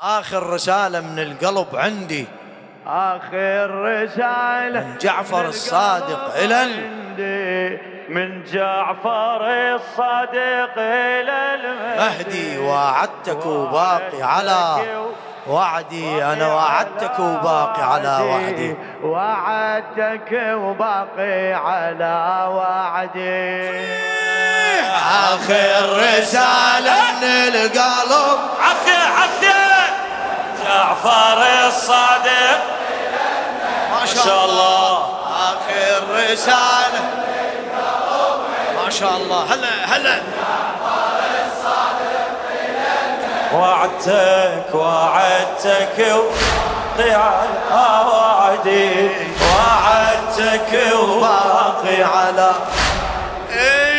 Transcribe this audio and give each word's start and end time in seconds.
آخر 0.00 0.50
رسالة 0.50 1.00
من 1.00 1.18
القلب 1.18 1.66
عندي. 1.74 2.26
آخر 2.86 3.70
رسالة 3.70 4.80
من 4.80 4.98
جعفر 4.98 5.48
الصادق 5.48 6.34
إلى 6.36 6.62
ال... 6.62 6.70
عندي. 6.70 7.78
من 8.08 8.44
جعفر 8.44 9.40
الصادق 9.74 10.74
إلى 10.76 11.96
مهدي 11.98 12.58
وعدتك 12.58 13.46
وباقي 13.46 14.22
على 14.22 14.76
وعدي 15.46 16.24
أنا 16.24 16.54
وعدتك 16.54 17.18
وباقي 17.18 17.82
على 17.82 18.24
وعدي. 18.24 18.76
وعدتك 19.02 20.32
وباقي 20.32 21.52
على 21.52 22.46
وعدي. 22.54 23.70
آخر 25.32 25.98
رسالة 25.98 26.98
من 27.20 27.54
القلب. 27.54 28.38
عافية 28.60 28.95
جعفر 30.76 31.40
الصادق. 31.66 32.60
ما 33.92 34.06
شاء 34.06 34.44
الله. 34.44 34.92
آخر 35.48 36.02
رسالة 36.32 37.02
ما 38.84 38.90
شاء 38.90 39.16
الله. 39.16 39.54
هلا 39.54 39.96
هلا. 39.96 40.22
وعدتك 43.52 44.74
وعدتك 44.74 45.98
وباقي 45.98 47.14
على 47.14 48.06
وعدي 48.06 49.10
وعدتك 49.42 50.72
وباقي 50.94 52.02
على. 52.02 52.52
إيه 53.52 53.96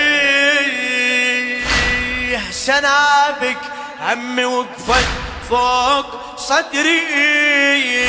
سنابك 2.51 3.61
همي 4.01 4.45
وقفت 4.45 5.07
فوق. 5.49 6.26
صدري 6.47 8.07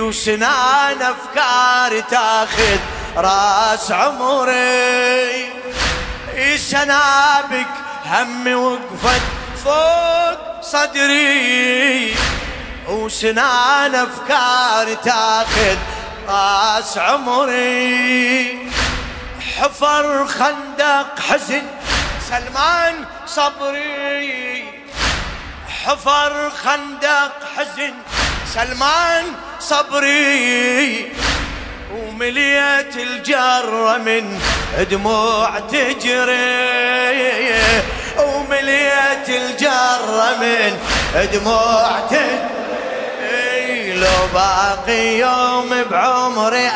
وسنان 0.00 1.02
أفكاري 1.02 2.02
تاخذ 2.02 2.78
راس 3.16 3.92
عمري. 3.92 5.50
سنابك 6.56 7.66
همي 8.06 8.54
وقفت 8.54 9.22
فوق 9.64 10.62
صدري 10.62 12.14
وسنان 12.88 13.94
أفكاري 13.94 14.96
تاخذ 15.04 15.76
راس 16.28 16.98
عمري. 16.98 18.70
حفر 19.58 20.26
خندق 20.26 21.20
حزن 21.28 21.62
سلمان 22.30 23.04
صبري. 23.26 24.79
حفر 25.86 26.50
خندق 26.50 27.32
حزن 27.56 27.94
سلمان 28.54 29.24
صبري. 29.60 31.12
ومليت 31.94 32.96
الجرة 32.96 33.96
من 33.96 34.40
دموع 34.90 35.58
تجري. 35.58 36.00
ومليت 38.18 39.28
الجرة 39.28 40.36
من 40.40 40.78
دموع 41.32 42.00
تجري. 42.10 42.60
لو 43.94 44.26
باقي 44.34 45.18
يوم 45.18 45.84
بعمري 45.90 46.66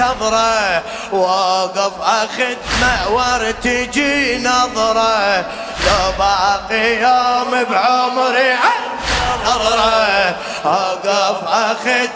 انتظره 0.00 0.82
واقف 1.12 1.92
اخذ 2.00 2.56
مأور 2.80 3.50
تجي 3.50 4.38
نظره. 4.38 5.44
لو 5.86 6.12
باقي 6.18 6.94
يوم 7.02 7.64
بعمري 7.70 8.52
انتظره 8.52 10.36
واقف 10.64 11.44
اخذ 11.44 12.08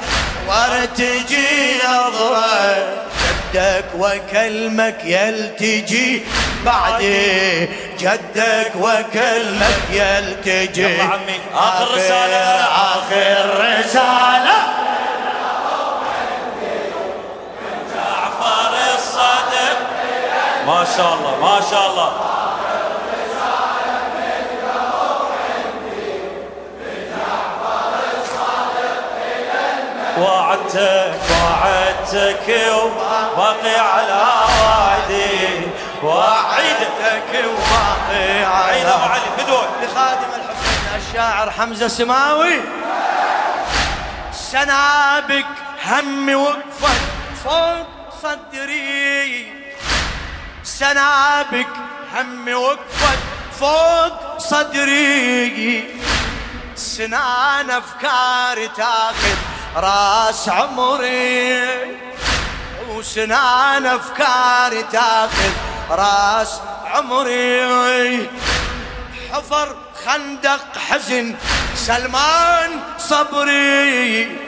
وارتجي 0.48 1.74
نظره. 1.88 2.76
جدك 3.54 3.84
وكلمك 3.98 4.98
يلتجي 5.04 6.24
بعدي. 6.64 7.66
جدك 8.00 8.72
وكلمك 8.80 9.82
يلتجي 9.90 10.82
يلا 10.82 11.02
عمي، 11.02 11.40
آخر 11.54 11.90
رسالة. 13.60 14.83
ما 20.66 20.84
شاء 20.96 21.14
الله 21.14 21.36
ما 21.40 21.60
شاء 21.70 21.90
الله 21.90 22.12
وعدتك 30.18 31.20
وعدتك 31.42 32.48
وباقي 32.72 33.78
على 33.78 34.26
وعدي. 34.64 35.66
وعدتك 36.02 37.30
وباقي 37.34 38.44
عيد 38.44 38.86
أبو 38.86 39.04
علي 39.04 39.20
فدوه 39.38 39.66
لخادم 39.82 40.28
الحسين 40.36 41.08
الشاعر 41.08 41.50
حمزة 41.50 41.88
سماوي. 41.88 42.60
سنابك 44.32 45.46
همي 45.84 46.34
وقفت 46.34 47.00
فوق 47.44 47.86
صدري. 48.22 49.53
سنابك 50.78 51.66
همي 52.14 52.54
وقفت 52.54 53.18
فوق 53.60 54.38
صدري. 54.38 56.00
سنان 56.76 57.70
افكاري 57.70 58.68
تاخذ 58.68 59.36
راس 59.76 60.48
عمري. 60.48 61.96
وسنان 62.88 63.86
افكاري 63.86 64.82
تاخذ 64.92 65.52
راس 65.90 66.60
عمري. 66.86 68.30
حفر 69.32 69.76
خندق 70.06 70.78
حزن 70.88 71.34
سلمان 71.76 72.70
صبري. 72.98 74.38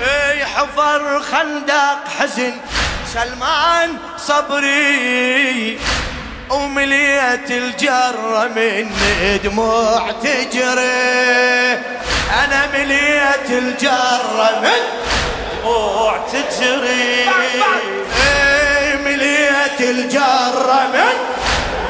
إي 0.00 0.44
حفر 0.44 1.22
خندق 1.22 2.08
حزن 2.18 2.54
سلمان 3.12 3.98
صبري 4.16 5.78
ومليت 6.50 7.50
الجرة 7.50 8.48
من 8.56 8.90
دموع 9.44 10.10
تجري. 10.22 11.72
أنا 12.44 12.66
مليت 12.74 13.50
الجرة 13.50 14.60
من 14.62 14.82
دموع 15.62 16.18
تجري. 16.32 17.28
اي 18.26 18.96
مليت 18.96 19.80
الجرة 19.80 20.80
من 20.92 21.14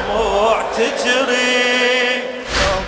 دموع 0.07 0.63
تجري. 0.77 2.23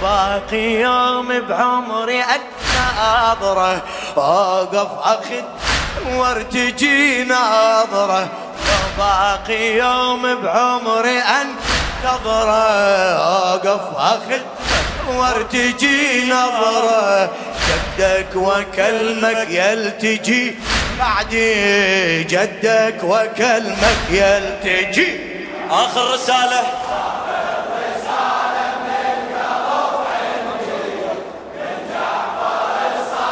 باقي 0.02 0.82
يوم 0.82 1.40
بعمري 1.40 2.24
اناظره 2.24 3.82
أوقف 4.18 4.92
أخذ 5.04 5.44
وارتجي 6.08 7.24
ناظره 7.24 8.28
باقي 8.98 9.78
يوم 9.78 10.36
بعمري 10.42 11.20
انتظره 11.20 12.64
أوقف 13.18 13.98
أخذ. 13.98 14.42
وارتجي 15.16 16.26
نظرة 16.30 17.30
جدك 17.68 18.36
وكلمك 18.36 19.48
يلتجي. 19.50 20.56
بعدي 21.00 22.24
جدك 22.24 23.00
وكلمك 23.04 23.98
يلتجي. 24.10 25.20
آخر 25.72 26.14
رسالة. 26.14 26.64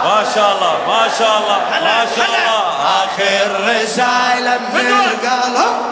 ما 0.04 0.26
شاء 0.36 0.52
الله 0.56 0.76
ما 0.88 1.10
شاء 1.20 1.38
الله 1.38 1.58
ما 1.84 2.06
شاء 2.16 2.26
الله. 2.26 2.67
آخر 2.88 3.46
رسالة 3.70 4.60
من 4.74 4.88
القلب 4.88 5.88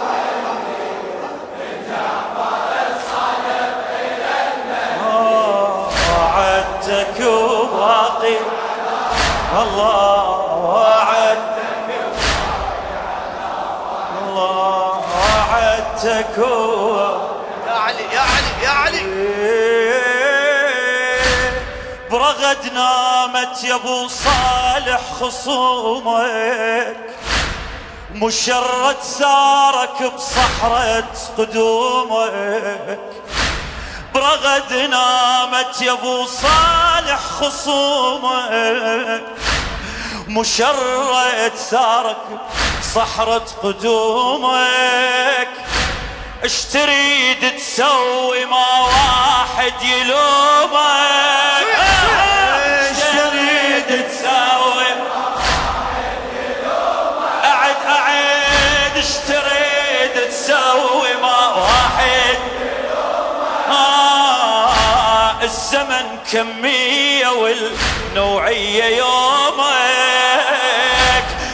وعدتك 5.95 7.19
وباقي. 7.25 8.37
الله 9.61 10.23
وعدتك 10.65 11.89
الله 14.21 15.01
وعدتك 15.15 16.37
يا 17.67 17.73
علي 17.73 18.05
يا 18.13 18.19
علي 18.19 18.51
يا 18.63 18.69
علي. 18.69 19.94
برغد 22.15 22.73
نامت 22.73 23.63
يا 23.63 23.75
أبو 23.75 24.07
صالح 24.07 25.01
خصومك 25.19 26.97
مشرد 28.11 28.97
سارك 29.01 30.13
بصحرة 30.15 31.13
قدومك. 31.37 32.99
برغد 34.13 34.73
نامت 34.73 35.81
يا 35.81 35.91
أبو 35.91 36.25
صالح 36.25 37.19
خصومك 37.39 39.23
مشرد 40.27 41.51
ثارك 41.69 42.17
صحرة 42.95 43.45
قدومك. 43.63 45.49
اش 46.43 46.63
تريد 46.63 47.57
تسوي 47.57 48.45
ما 48.45 48.79
واحد 48.79 49.81
يلومك؟ 49.81 51.54
الزمن 65.75 66.19
كمية 66.31 67.27
والنوعية 67.27 68.97
يومك. 68.97 69.65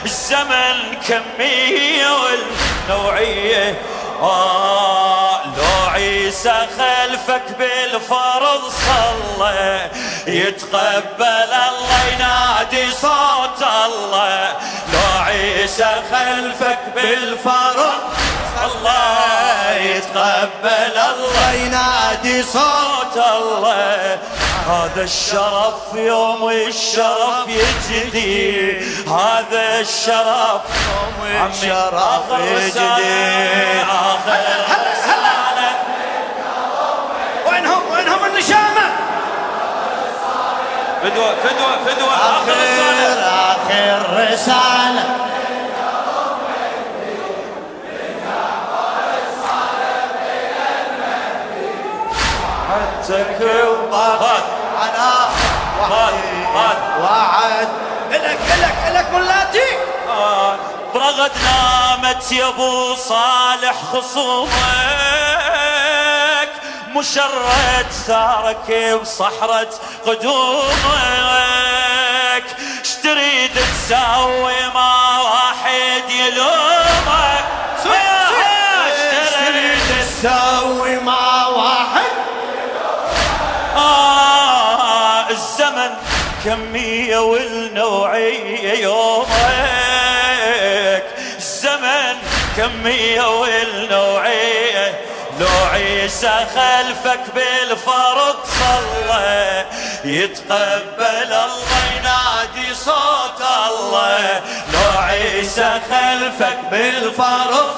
الزمن 0.06 0.98
كمية 1.08 2.08
والنوعية. 2.22 3.82
آه 4.22 5.42
لو 5.46 5.90
عيسى 5.94 6.68
خلفك 6.78 7.42
بالفرض 7.60 8.72
صلى 8.88 9.90
يتقبل 10.28 11.52
الله 11.54 12.06
ينادي 12.14 12.92
صوت 12.92 13.64
الله. 13.86 14.54
لو 14.94 15.22
عيسى 15.22 15.92
خلفك 16.12 16.80
بالفرض 16.96 18.21
الله 18.66 19.72
يتقبل 19.76 20.98
الله. 20.98 21.52
ينادي 21.52 22.44
صوت 22.44 23.18
الله. 23.18 24.18
هذا 24.68 25.04
الشرف 25.04 25.94
يوم 25.94 26.50
الشرف 26.50 27.48
يجدي. 27.48 28.80
هذا 29.08 29.80
الشرف 29.80 30.62
عمي 31.32 31.48
الشرف 31.50 32.28
يجدي. 32.40 33.82
آخر 33.82 34.44
رسالة. 34.92 35.70
وينهم 37.48 37.84
وينهم 37.92 38.26
النشامة. 38.26 38.86
فدوة 41.04 41.36
فدوة 41.44 41.74
فدوة 41.86 42.14
آخر 42.14 42.52
رسالة. 42.52 43.26
آخر 43.52 44.00
رسالة. 44.34 45.31
وعد. 57.02 57.68
إلك 58.12 58.40
إلك 58.54 58.76
إلك 58.88 59.08
ملاتي 59.14 59.70
برغد 60.94 61.32
نامت 61.44 62.32
يا 62.32 62.48
أبو 62.48 62.96
صالح 62.96 63.76
خصومك 63.94 64.52
مشرد 66.96 67.86
ثارك 68.08 68.98
بصحرة 69.02 69.70
قدومك. 70.08 70.72
اش 72.84 72.90
تريد 73.04 73.52
تسوي 73.56 74.60
ما 74.74 75.20
واحد 75.22 76.10
يلومك 76.10 77.46
اش 77.78 79.32
تريد 79.46 79.90
الزمن 86.46 86.70
كمية 86.72 87.18
والنوعية 87.18 88.74
يومك. 88.84 89.30
الزمن 91.38 92.18
كمية 92.58 93.40
والنوعية. 93.40 95.02
لو 95.40 95.48
عيسى 95.72 96.46
خلفك 96.56 97.20
بالفرض 97.36 98.36
صلى. 98.60 99.66
يتقبل 100.06 101.34
الله 101.34 101.82
ينادي 101.98 102.76
صوت 102.76 103.42
الله. 103.42 104.42
لو 104.74 105.00
عيسى 105.00 105.80
خلفك 105.90 106.58
بالفرض 106.72 107.76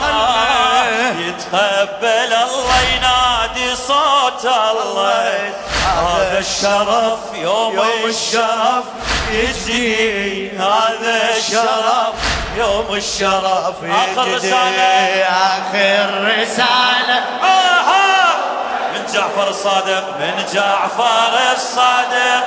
صلى. 0.00 0.94
يتقبل 1.18 2.32
الله 2.32 2.80
ينادي 2.96 3.76
صوت 3.76 4.44
الله. 4.44 5.69
هذا 5.86 6.38
الشرف 6.38 7.18
يوم 7.34 7.80
الشرف 8.04 8.84
يجي 9.30 10.50
هذا 10.58 11.36
الشرف 11.36 12.14
يوم 12.56 12.94
الشرف. 12.94 13.82
رسالة. 14.18 15.22
آخر 15.24 16.24
رسالة. 16.40 17.18
آها 17.42 18.36
من 18.94 19.06
جعفر 19.14 19.48
الصادق 19.48 20.04
من 20.20 20.44
جعفر 20.52 21.52
الصادق. 21.52 22.46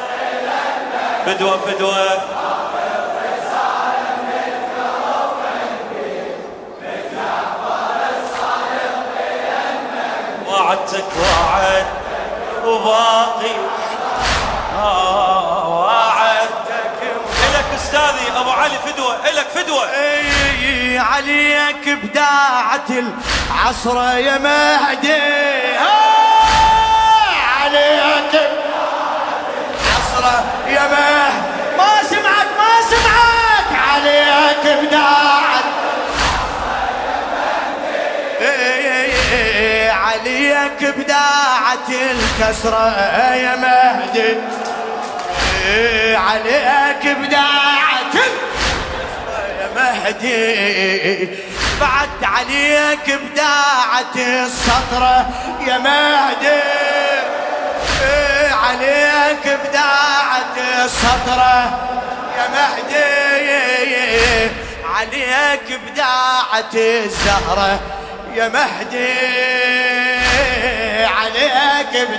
فدوة 1.25 1.57
فدوة. 1.57 2.21
وعدتك 10.47 11.05
وعد. 11.19 12.02
وباقي 12.73 13.55
آه 14.79 15.67
وعدتك. 15.69 17.01
إلك 17.49 17.65
أستاذي 17.75 18.39
أبو 18.39 18.49
علي 18.49 18.77
فدوة. 18.85 19.15
إلك 19.29 19.47
فدوة. 19.55 19.83
إي 19.89 20.99
عليك 20.99 21.89
بداعة 21.89 22.89
العصر 22.89 23.97
يا 24.17 24.37
مهدي. 24.37 26.12
عليك 40.73 40.95
بداعة 40.97 41.89
الكسرة 41.89 42.89
يا 43.35 43.55
مهدي. 43.55 44.37
إي، 45.65 46.15
عليك 46.15 47.17
بداعة 47.17 48.13
الكسرة 48.15 48.23
يا 49.59 49.69
مهدي. 49.75 51.29
بعد 51.81 52.09
عليك 52.23 53.19
بداعة 53.21 54.15
السطرة 54.15 55.29
يا 55.67 55.77
مهدي. 55.77 56.61
إي، 58.01 58.49
عليك 58.53 59.59
بداعة 59.65 60.55
السطرة 60.85 61.79
يا 62.37 62.47
مهدي. 62.53 63.13
عليك 64.95 65.79
بداعة 65.87 66.73
الزهرة 66.73 67.79
يا 68.35 68.47
مهدي. 68.47 70.02
عليك 71.05 72.09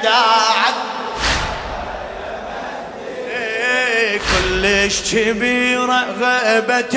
إيه، 3.31 4.19
كلش 4.19 5.15
كبيرة 5.15 6.05
غيبة 6.21 6.95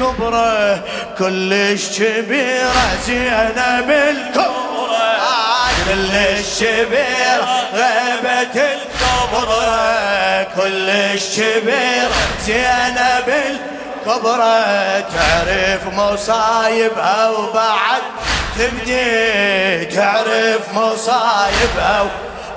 الكبرى 0.00 0.80
كلش 1.18 1.98
كبيرة 1.98 2.98
زينب 3.06 3.90
الكبرى. 3.90 5.16
آه، 5.20 5.68
كلش 5.88 6.60
كبيرة 6.60 7.68
غيبة 7.72 8.56
الكبرى 8.72 10.46
كلش 10.56 11.40
كبيرة 11.40 12.10
زينب 12.46 13.28
الكبرى. 13.28 14.64
تعرف 15.14 15.94
مصايبها 15.94 17.30
وبعد 17.30 18.02
تبدي 18.58 19.84
تعرف 19.84 20.72
مصايبها 20.74 22.06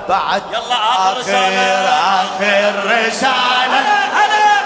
وبعد 0.06 0.42
يلا 0.52 0.74
آخر 0.76 1.18
رسالة. 1.18 1.88
آخر 2.20 2.72
رسالة. 3.06 3.80
هلا 4.14 4.60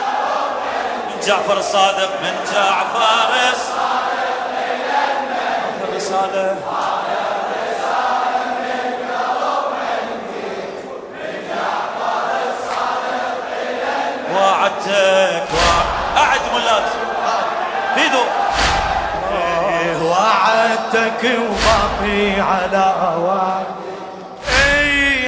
من 1.11 1.21
جعفر 1.27 1.59
الصادق. 1.59 2.11
من 2.23 2.35
جعفر 2.53 3.31
الصادق. 3.53 3.85
آخر 5.81 5.97
رسالة 5.97 6.57
وعدتك 14.35 15.47
وع- 15.55 16.23
أعد 16.23 16.41
ملات. 16.55 16.83
فيدو 17.95 18.23
وعدتك 20.15 21.23
وباقي 21.25 22.41
على 22.41 22.87
وعد 23.19 23.67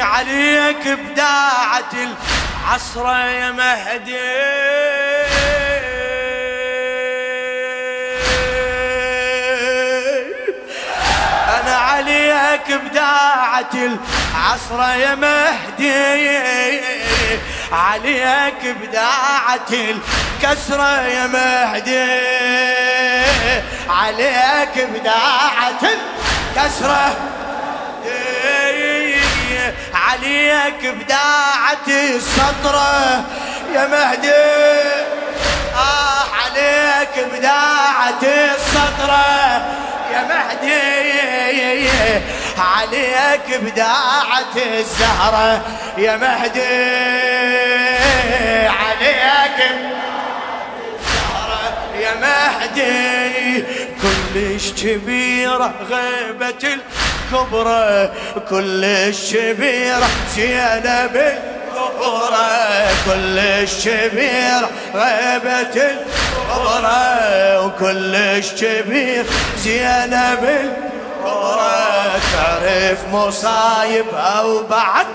عليك 0.00 0.88
بداعة 0.88 1.92
العصر 1.94 3.06
يا 3.06 3.50
مهدي. 3.50 4.16
أنا 11.60 11.76
عليك 11.76 12.72
بداعة 12.72 13.74
العصر 13.74 14.80
يا 15.00 15.14
مهدي. 15.14 16.80
عليك 17.72 18.76
بداعة 18.82 19.70
الكسرة 19.70 21.00
يا 21.00 21.26
مهدي. 21.26 22.06
عليك 23.88 24.88
بداعة 24.94 25.80
الكسرة 25.82 27.16
عليك 29.94 30.86
بداعة 30.86 31.86
السطرة 31.88 33.24
يا 33.74 33.86
مهدي. 33.86 34.30
آه 35.74 36.24
عليك 36.44 37.26
بداعة 37.32 38.22
السطرة 38.22 39.26
يا 40.12 40.22
مهدي. 40.28 41.88
عليك 42.58 43.60
بداعة 43.60 44.56
الزهرة 44.56 45.60
يا 45.98 46.16
مهدي. 46.16 46.60
عليك. 48.68 50.05
مهدي 52.26 53.64
كلش 54.02 54.70
كبيرة 54.82 55.74
غيبة 55.90 56.54
الكبرى 57.32 58.10
كلش 58.50 59.32
كبيرة 59.36 60.08
زينب 60.36 61.16
الكبرى 61.16 62.88
كلش 63.06 63.88
كبيرة 63.88 64.70
غيبة 64.94 65.60
الكبرى 65.90 67.58
وكلش 67.64 68.52
كبير 68.64 69.24
زينب 69.58 70.44
الكبرى 70.44 70.86
تعرف 72.32 72.98
مصايبها 73.12 74.42
وبعد 74.42 75.06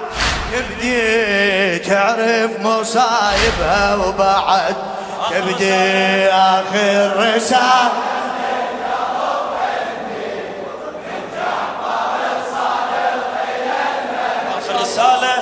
تبدي 0.52 1.80
تعرف 1.80 2.52
مصايبها 2.60 3.96
وبعد 3.96 4.76
تبدي 5.30 5.74
آخر 6.30 7.36
رسالة 7.36 7.92
آخر 14.58 14.82
رسالة. 14.82 15.36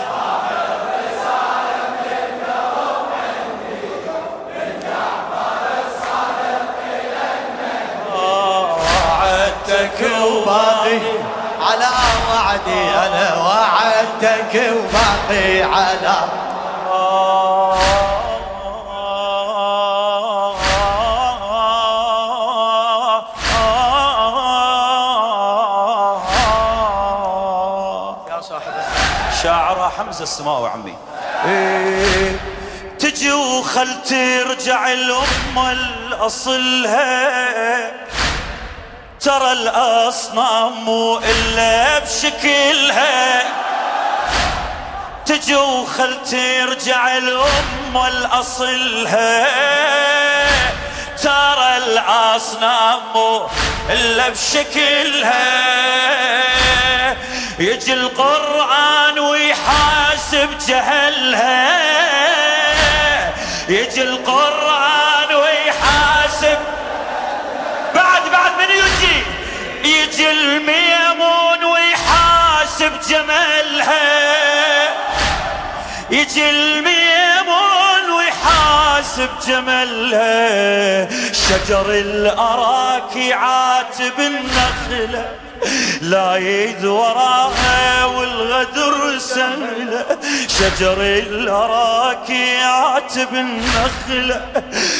وعدتك 8.80 10.00
وباقي. 10.22 11.00
على 11.62 11.88
وعدي 12.30 12.82
أنا 13.08 13.28
وعدتك 13.38 14.54
وباقي. 14.54 15.64
على 15.64 16.16
السماوي 30.30 30.70
عمي. 30.70 30.96
إيه، 31.46 32.36
تجي 33.00 33.32
وخل 33.32 34.02
ترجع 34.04 34.92
الأم 34.92 35.58
الأصلها 35.72 37.10
ترى 39.22 39.52
الأصنام 39.52 40.74
مو 40.86 41.18
إلا 41.18 42.00
بشكلها 42.00 43.42
تجي 45.26 45.56
وخل 45.56 46.18
ترجع 46.24 47.18
الأم 47.18 47.98
الأصلها 48.08 49.48
ترى 51.24 51.78
الأصنام 51.78 53.00
مو 53.16 53.48
إلا 53.90 54.30
بشكلها 54.30 55.70
يجي 57.60 57.94
القرآن 57.94 59.20
ويحاسب 59.20 60.50
جهلها. 60.68 61.80
يجي 63.70 64.01
القرآن 64.01 65.36
ويحاسب. 65.36 66.58
بعد 67.96 68.22
بعد 68.32 68.51
من 68.58 68.70
يجي؟ 68.75 69.24
يجي 69.84 70.32
الميمون 70.32 71.63
ويحاسب 71.63 72.92
جمالها 73.10 74.10
يجي 76.10 76.50
الميمون 76.50 76.99
ويحاسب 79.20 79.30
جمالها 79.48 81.10
شجر 81.34 81.92
الأراك 81.92 83.16
يعاتب 83.16 84.14
النخلة 84.20 85.26
لا 86.02 86.36
يد 86.38 86.86
وراها 86.86 88.06
والغدر 88.06 89.20
سهلة. 89.20 90.06
شجر 90.48 91.02
الأراك 91.02 92.30
يعاتب 92.30 93.34
النخلة 93.34 94.42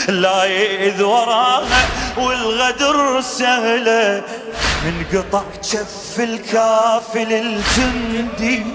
لا 0.08 0.44
يد 0.46 1.02
وراها 1.02 1.88
والغدر 2.18 3.22
سهلة. 3.22 4.24
من 4.86 5.06
قطع 5.14 5.44
كف 5.72 6.20
الكافل 6.20 7.34
الجندي 7.34 8.66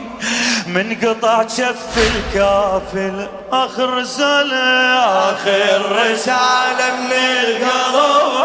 من 0.67 0.97
قطع 1.03 1.43
كف 1.43 1.99
الكافل 1.99 3.27
آخر 3.53 3.95
رسالة 3.95 4.99
آخر 5.31 5.83
رسالة 5.93 6.97
من 7.11 7.67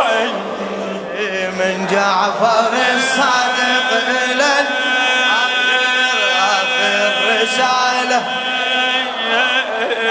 عندي. 0.01 0.49
من 1.59 1.87
جعفر 1.91 2.71
الصادق 2.95 3.89
إلى 4.31 4.53
آخر 6.39 7.11
رسالة. 7.41 8.21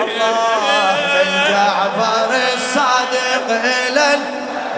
الله 0.02 0.96
من 1.14 1.30
جعفر 1.50 2.30
الصادق 2.54 3.46
إلى 3.64 4.08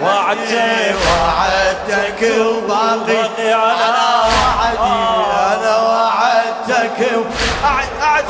وعدتك 0.02 0.94
وعدتك 1.06 2.20
وباقي 2.22 3.06
باقي 3.06 3.52
على 3.52 3.92
وعدي. 4.78 5.19
وعدتك 6.90 7.26
أعد 7.64 7.88
أعد 8.02 8.24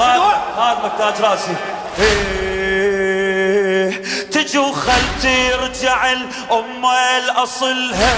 هذا 0.59 0.79
مكتاج 0.85 1.21
راسي. 1.23 1.55
إيه، 1.99 4.03
تجي 4.33 4.59
وخل 4.59 5.03
ترجع 5.23 6.13
الأم 6.13 6.87
الأصلها 7.19 8.15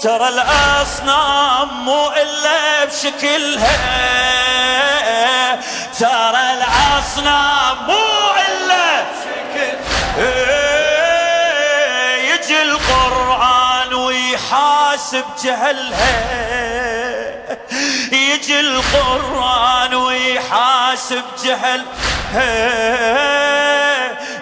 ترى 0.00 0.28
الأصنام 0.28 1.68
مو 1.84 2.10
إلا 2.10 2.84
بشكلها 2.84 3.76
ترى 5.98 6.54
الأصنام 6.54 7.76
مو 7.86 8.04
إلا 8.48 9.02
إيه، 10.18 12.32
يجي 12.34 12.62
القرآن 12.62 13.94
ويحاسب 13.94 15.24
جهلها 15.44 16.42
يجي 18.12 18.60
القرآن 18.60 19.94
ويحاسب 19.94 21.22
جهلها 21.44 21.82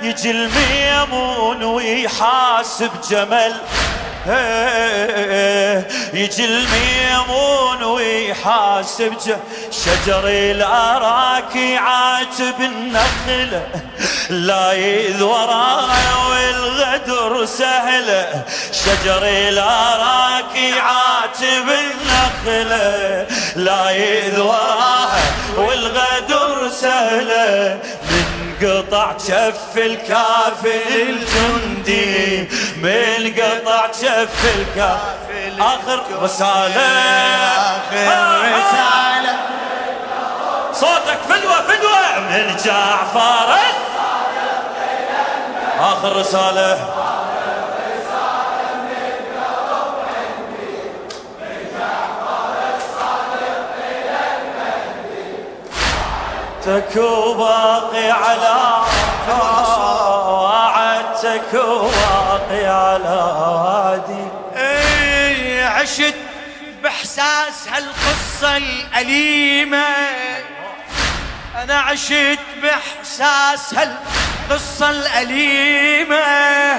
يجي 0.02 0.30
الميمون 0.30 1.64
ويحاسب 1.64 2.90
جمل. 3.10 3.56
يجي 6.14 6.44
الميمون 6.44 7.82
ويحاسب 7.82 9.12
شجر 9.70 10.28
الأراك 10.28 11.56
يعاتب 11.56 12.54
النخلة 12.60 13.66
لا 14.30 14.72
يذ 14.72 15.22
وراها 15.22 16.26
والغدر 16.30 17.46
سهلة 17.46 18.44
شجر 18.72 19.22
الأراك 19.24 20.54
يعاتب 20.56 21.68
النخلة 21.68 23.26
لا 23.56 23.90
يذوراها 23.90 25.20
والغدر 25.56 26.70
سهلة 26.70 27.78
من 28.10 28.29
قطع 28.62 29.18
شف 29.18 29.76
الكافل 29.76 30.80
الجندي 30.92 32.48
من 32.76 33.34
قطع 33.40 33.92
شف 33.92 34.56
الكافل 34.58 35.60
آخر 35.60 36.02
رسالة. 36.22 36.80
آخر 37.60 38.40
رسالة. 38.42 39.36
صوتك 40.72 41.18
فدوة 41.28 41.62
فدوة. 41.62 42.20
من 42.30 42.56
جعفر. 42.64 43.56
آخر 45.80 46.16
رسالة. 46.16 46.78
وعدتك 56.70 56.96
وباقي 56.96 58.10
على 58.10 58.82
وعدتك 60.42 61.54
وباقي 61.54 62.66
على 62.66 63.20
وادي 63.64 64.24
إيه 64.56 65.64
عشت 65.64 66.14
بإحساس 66.82 67.68
هالقصة 67.72 68.56
الأليمة. 68.56 69.84
أنا 71.62 71.80
عشت 71.80 72.38
بإحساس 72.62 73.74
هالقصة 73.74 74.90
الأليمة. 74.90 76.76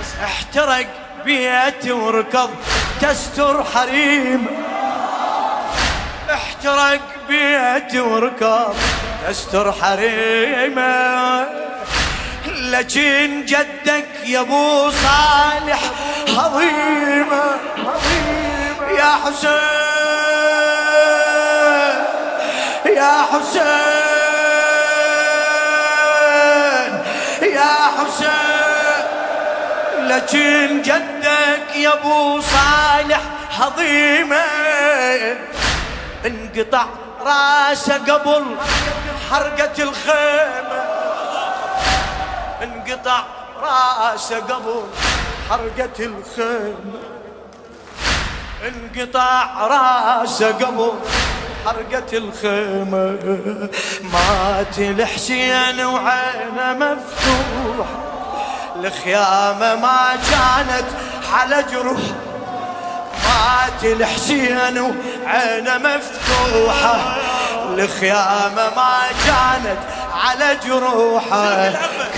بس 0.00 0.14
أحترق 0.24 0.86
بيتي 1.24 1.92
وركض 1.92 2.50
تستر 3.00 3.64
حريم. 3.74 4.46
أحترق 6.32 7.00
بيتي 7.28 8.00
وركض 8.00 8.76
تستر 9.28 9.72
حريمة. 9.72 11.46
لكن 12.46 13.44
جدك 13.46 14.06
يا 14.26 14.40
أبو 14.40 14.90
صالح 14.90 15.80
هضيمه 16.28 17.56
يا 18.98 19.12
حسين 19.24 19.54
يا 22.96 23.26
حسين 23.32 23.74
يا 27.52 27.74
حسين. 27.96 28.44
لكن 30.08 30.82
جدك 30.82 31.76
يا 31.76 31.92
أبو 31.92 32.40
صالح 32.40 33.20
هضيمه 33.58 34.44
انقطع 36.26 36.86
رأسه 37.20 37.94
قبل 37.94 38.44
حرقة 39.34 39.82
الخيمة. 39.82 40.84
انقطع 42.62 43.22
راسه 43.62 44.36
قبل 44.36 44.82
حرقة 45.50 45.98
الخيمة. 45.98 47.00
انقطع 48.68 49.66
راسه 49.66 50.52
قبل 50.52 50.92
حرقة 51.66 52.10
الخيمة. 52.12 53.18
مات 54.12 54.78
الحسين 54.78 55.80
وعينه 55.80 56.72
مفتوح. 56.78 57.86
الخيامة 58.76 59.74
ما 59.74 60.16
كانت 60.30 60.88
على 61.32 61.64
جروح. 61.72 62.00
مات 63.24 63.84
الحسين 63.84 64.78
وعينه 64.78 65.78
مفتوحة. 65.78 67.23
الخيامة 67.80 68.70
ما 68.76 69.00
كانت 69.26 69.78
على 70.24 70.56
جروحه. 70.66 71.70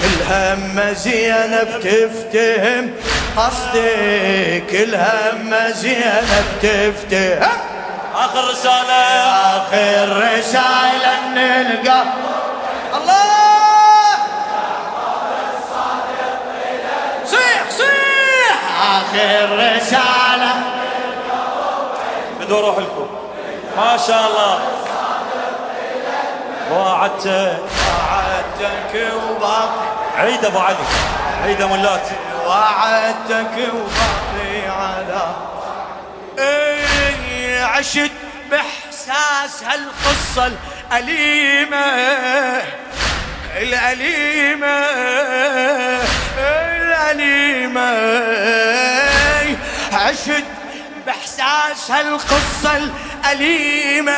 كل 0.02 0.32
هم 0.32 0.94
زينب 0.94 1.80
تفتهم. 1.80 2.90
قصدي 3.36 4.60
كل 4.60 4.94
هم 4.94 5.54
زينب 5.68 6.46
تفتهم. 6.62 7.48
آخر 8.14 8.50
رسالة. 8.50 9.02
آخر 9.56 10.36
رسالة 10.38 11.28
نلقى. 11.34 12.02
الله! 12.94 14.16
صيح 17.26 17.64
صيح! 17.71 18.58
آخر 18.82 19.76
رسالة. 19.76 20.54
بدو 22.40 22.58
أروح 22.58 22.78
لكم. 22.78 23.08
ما 23.76 23.97
شاء 24.06 24.26
الله. 24.26 24.75
وعدتك 26.70 27.58
وعدتك 27.88 29.12
وباقي 29.14 29.86
عيد 30.16 30.44
أبو 30.44 30.58
علي. 30.58 30.76
عيد 31.44 31.62
ملات 31.62 32.08
وعدتك 32.46 33.56
وباقي 33.74 34.68
على 34.68 35.36
إيه 36.38 37.64
عشت 37.64 38.10
بإحساس 38.50 39.64
هالقصة 39.64 40.52
الأليمة. 40.92 41.76
الأليمة. 43.56 44.86
الأليمة. 46.38 47.90
عشت 49.92 50.44
بإحساس 51.06 51.90
هالقصة 51.90 52.76
الأليمة. 52.76 54.12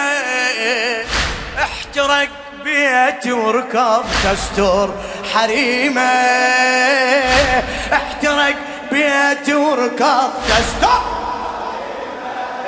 احترق 1.62 2.29
بيتي 2.64 3.33
وركض 3.33 4.05
تستر 4.25 4.90
حريمة. 5.35 6.01
احترق 7.92 8.57
بيتي 8.92 9.55
وركض 9.55 10.33
تستر 10.49 11.03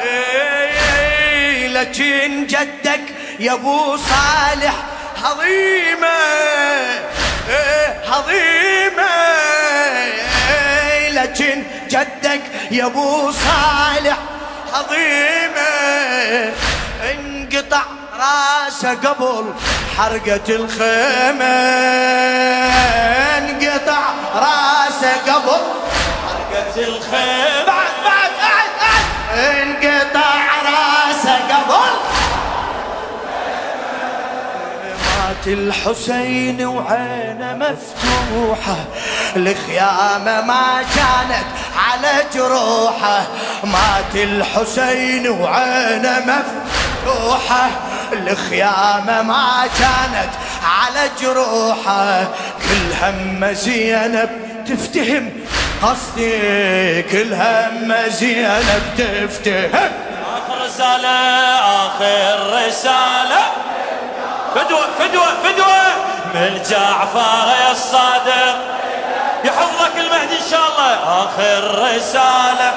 إيه، 0.03 1.68
لكن 1.68 2.46
جدك 2.46 3.00
يا 3.38 3.53
أبو 3.53 3.96
صالح 3.96 4.74
هضيمة. 5.24 6.18
إيه، 7.48 8.00
هضيمة. 8.07 9.11
إيه، 10.50 11.11
لكن 11.11 11.62
جدك 11.88 12.40
يا 12.70 12.87
أبو 12.87 13.31
صالح 13.31 14.16
هضيمة. 14.72 15.70
انقطع 17.11 17.83
راسه 18.20 18.94
قبل 18.94 19.54
حرقة 19.98 20.48
الخيمة 20.48 21.44
انقطع 23.38 24.02
راسه 24.35 25.12
قبل 25.26 25.62
حرقة 26.26 26.76
الخيل 26.76 27.66
بعد 27.66 27.92
بعد 28.04 28.30
قعد 28.42 28.70
قعد 28.80 29.04
انقطع 29.38 30.35
راسه 30.64 31.35
قبل. 31.35 31.90
مات 35.18 35.46
الحسين 35.46 36.66
وعينه 36.66 37.54
مفتوحة 37.54 38.76
الخيامة 39.37 40.40
ما 40.40 40.83
كانت 40.96 41.46
على 41.76 42.24
جروحه. 42.35 43.22
مات 43.64 44.14
الحسين 44.14 45.28
وعينه 45.28 46.18
مفتوحة 47.06 47.70
الخيامة 48.12 49.23
ما 49.23 49.68
كانت 49.79 50.31
على 50.64 51.11
جروحه. 51.20 52.23
كل 52.62 53.05
هم 53.05 53.53
زينب 53.53 54.31
تفتهم 54.66 55.31
قصدي 55.83 57.03
كل 57.03 57.35
هم 57.35 57.94
زينب 58.09 58.83
تفتهم. 58.99 59.92
آخر 60.37 60.64
رسالة 60.64 61.18
آخر 61.87 62.66
رسالة. 62.66 63.42
فدوة 64.55 64.87
فدوة 64.99 65.42
فدوة. 65.44 65.83
من 66.35 66.62
جعفر 66.70 67.70
الصادق. 67.70 68.57
يحفظك 69.44 69.96
المهدي 69.96 70.37
إن 70.37 70.51
شاء 70.51 70.61
الله. 70.68 70.94
آخر 71.25 71.85
رسالة. 71.96 72.73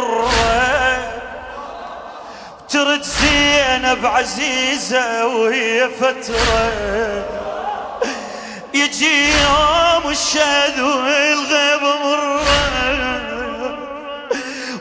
مرة 0.00 0.30
ترد 2.68 3.02
زينب 3.02 4.06
عزيزة 4.06 5.26
وهي 5.26 5.88
فترة. 6.00 6.72
يجي 8.74 9.28
يوم 9.28 10.10
الشهد 10.10 10.80
والغيب 10.80 11.82
مرة. 12.04 12.40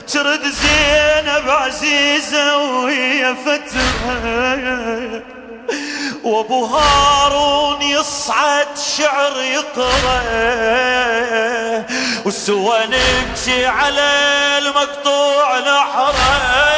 ترد 0.08 0.44
زينب 0.44 1.50
عزيزة 1.50 2.58
وهي 2.58 3.36
فترة. 3.46 5.22
وأبو 6.24 6.66
هارون 6.66 7.82
يصعد 7.82 8.68
شعر 9.00 9.42
يقرأ. 9.42 10.20
وسوى 12.26 12.80
نبكي 12.86 13.66
على 13.66 14.12
المقطوع 14.58 15.60
نحرة. 15.60 16.69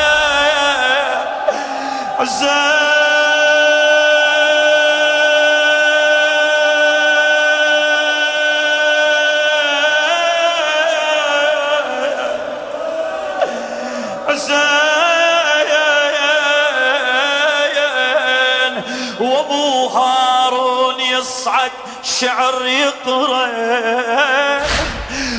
شعر 22.22 22.66
يقرأ 22.66 23.48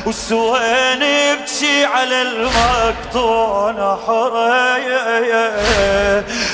وسوين 0.06 1.02
يبكي 1.02 1.84
على 1.84 2.22
المقطوع 2.22 3.70
نحره 3.70 4.82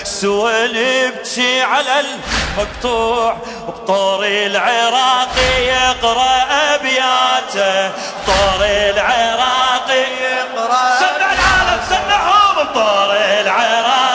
سوين 0.05 0.77
يبكي 0.77 1.63
على 1.63 2.01
المقطوع 2.01 3.37
بطور 3.69 4.27
العراقي 4.27 5.65
يقرأ 5.67 6.45
أبياته 6.75 7.89
بطور 7.89 8.65
العراقي 8.65 10.03
يقرأ 10.23 10.99
سمع 10.99 11.33
العالم 11.33 11.81
سمعهم 11.89 12.65
بطور 12.65 13.17
العراقي 13.17 14.08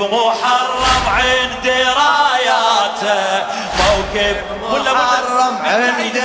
وموكب 0.00 0.12
محرم 0.12 1.08
عند 1.08 1.66
راياته 1.96 3.46
موكب 3.78 4.36
محرم 4.62 5.58
عند 5.64 6.22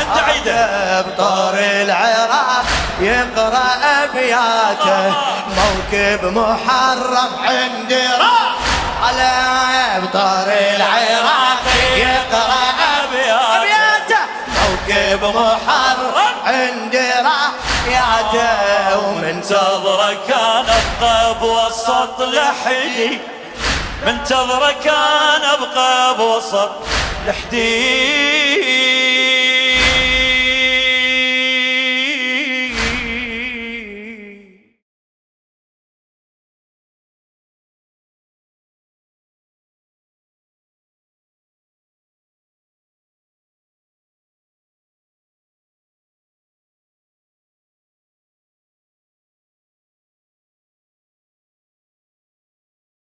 انت 0.00 0.22
عيده. 0.24 1.00
بطور 1.00 1.54
العراق 1.54 2.64
يقرأ 3.00 3.68
أبياته. 4.04 5.12
موكب 5.58 6.24
محرم 6.24 7.30
عند 7.44 7.92
راح 8.20 8.54
على 9.02 9.32
بطور 10.02 10.48
العراق 10.76 11.62
يقرأ 11.96 12.64
أبياته. 13.02 14.22
موكب 14.58 15.24
محرم 15.24 16.34
عند 16.46 16.94
راحياته 17.88 19.08
ومن 19.08 19.34
منتظره 19.34 20.16
كان 20.28 20.64
أبقى 20.68 21.34
بوسط 21.40 22.20
لحدي. 22.20 23.18
منتظره 24.06 24.74
كان 24.84 25.42
أبقى 25.42 26.16
بوسط 26.16 26.70
لحدي. 27.26 28.77